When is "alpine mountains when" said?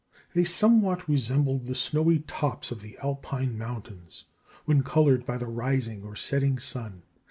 3.03-4.81